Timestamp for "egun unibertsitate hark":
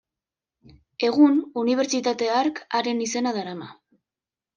1.07-2.63